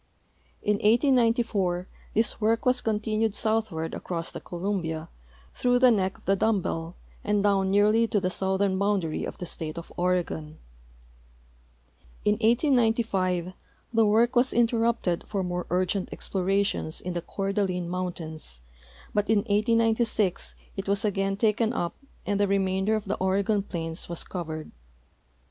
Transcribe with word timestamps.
In 0.63 0.77
1894 0.77 1.87
this 2.15 2.41
work 2.41 2.61
^tas 2.61 2.83
con 2.83 2.99
tinued 2.99 3.35
southward 3.35 3.93
across 3.93 4.31
the 4.31 4.39
Columbia 4.39 5.09
through 5.53 5.77
the 5.77 5.91
neck 5.91 6.17
of 6.17 6.25
the 6.25 6.35
dumb 6.35 6.59
bell 6.59 6.95
and 7.23 7.43
down 7.43 7.69
nearly 7.69 8.07
to 8.07 8.19
the 8.19 8.31
southern 8.31 8.79
boundary 8.79 9.23
of 9.25 9.37
the 9.37 9.45
state 9.45 9.77
of 9.77 9.91
Oregon. 9.97 10.57
In 12.25 12.31
1895 12.39 13.53
the 13.93 14.05
work 14.07 14.35
was 14.35 14.53
interrupted 14.53 15.23
for 15.27 15.43
more 15.43 15.67
urgent 15.69 16.09
exi)lorations 16.09 16.99
in 16.99 17.13
the 17.13 17.21
Coeur 17.21 17.53
d'Alene 17.53 17.87
mountains, 17.87 18.61
but 19.13 19.29
in 19.29 19.41
1896 19.41 20.55
it 20.77 20.87
was 20.87 21.05
again 21.05 21.37
taken 21.37 21.73
up 21.73 21.93
and 22.25 22.39
the 22.39 22.47
remainder 22.47 22.95
of 22.95 23.05
the 23.05 23.17
Oregon 23.17 23.61
plains 23.61 24.09
was 24.09 24.23
covered. 24.23 24.71